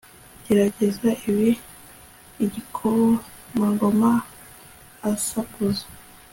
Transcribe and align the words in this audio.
gerageza 0.45 1.09
ibi!' 1.29 1.51
igikomangoma 2.45 4.11
asakuza 5.09 5.85